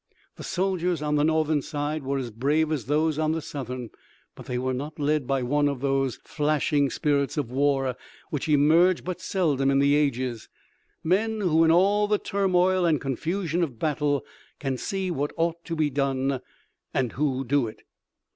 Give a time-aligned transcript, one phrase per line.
[0.35, 3.91] The soldiers on the Northern side were as brave as those on the Southern
[4.33, 7.95] but they were not led by one of those flashing spirits of war
[8.31, 10.49] which emerge but seldom in the ages,
[11.03, 14.25] men who in all the turmoil and confusion of battle
[14.57, 16.41] can see what ought to be done
[16.95, 17.83] and who do it.